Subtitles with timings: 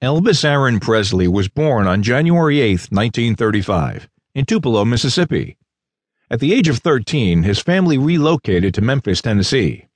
[0.00, 5.56] Elvis Aaron Presley was born on January 8, 1935, in Tupelo, Mississippi.
[6.30, 9.88] At the age of 13, his family relocated to Memphis, Tennessee.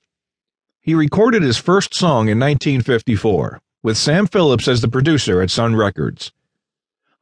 [0.81, 5.77] He recorded his first song in 1954, with Sam Phillips as the producer at Sun
[5.77, 6.33] Records.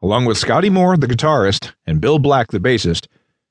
[0.02, 3.05] Along with Scotty Moore, the guitarist, and Bill Black, the bassist,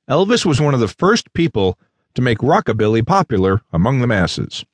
[0.08, 1.78] Elvis was one of the first people
[2.14, 4.64] to make rockabilly popular among the masses.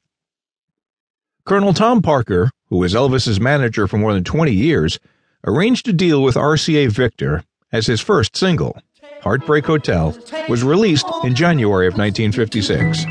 [1.46, 4.98] Colonel Tom Parker, who was Elvis's manager for more than 20 years,
[5.46, 8.76] arranged a deal with RCA Victor as his first single.
[9.22, 10.18] Heartbreak Hotel
[10.48, 13.04] was released in January of 1956.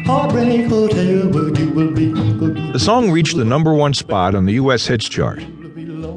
[2.74, 4.86] The song reached the number one spot on the U.S.
[4.86, 5.40] hits chart.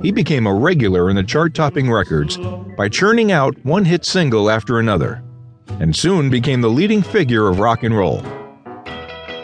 [0.03, 2.37] He became a regular in the chart topping records
[2.77, 5.23] by churning out one hit single after another,
[5.79, 8.25] and soon became the leading figure of rock and roll.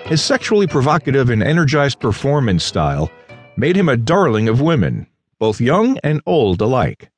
[0.04, 3.10] His sexually provocative and energized performance style
[3.56, 5.06] made him a darling of women,
[5.38, 7.10] both young and old alike.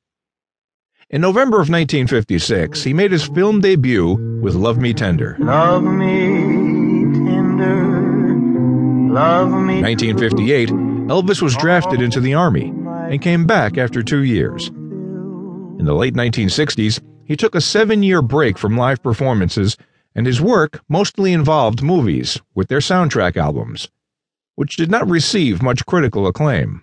[1.09, 5.35] In November of 1956, he made his film debut with Love Me Tender.
[5.37, 8.33] Love me tender.
[9.13, 9.81] Love me.
[9.81, 12.73] 1958, Elvis was drafted into the Army
[13.11, 14.67] and came back after two years.
[14.67, 19.75] In the late 1960s, he took a seven year break from live performances
[20.17, 23.87] and his work mostly involved movies with their soundtrack albums,
[24.55, 26.81] which did not receive much critical acclaim.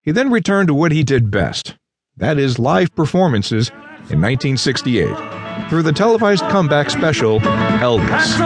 [0.00, 1.76] He then returned to what he did best
[2.20, 3.70] that is, live performances
[4.10, 5.08] in 1968
[5.70, 7.40] through the televised comeback special
[7.80, 8.36] Elvis.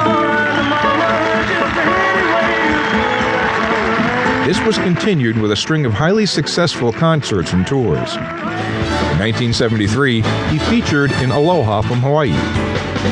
[4.47, 8.15] This was continued with a string of highly successful concerts and tours.
[8.15, 12.31] In 1973, he featured in Aloha from Hawaii,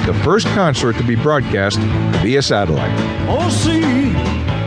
[0.07, 1.79] the first concert to be broadcast
[2.23, 2.91] via satellite.
[3.29, 3.81] Oh, see,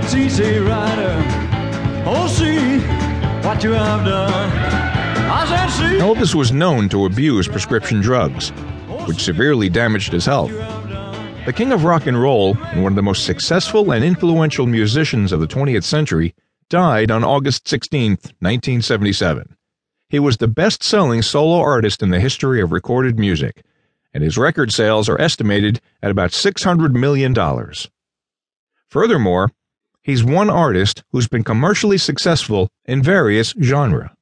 [0.08, 1.22] CC Rider.
[2.08, 2.80] Oh, see
[3.46, 4.52] what you have done.
[5.28, 5.98] I said, see.
[5.98, 8.50] Elvis was known to abuse prescription drugs,
[9.08, 10.52] which severely damaged his health.
[11.46, 15.32] The king of rock and roll and one of the most successful and influential musicians
[15.32, 16.34] of the 20th century
[16.70, 19.56] died on August 16, 1977.
[20.10, 23.64] He was the best selling solo artist in the history of recorded music
[24.16, 27.36] and his record sales are estimated at about $600 million.
[28.88, 29.52] Furthermore,
[30.02, 34.10] he's one artist who's been commercially successful in various genres.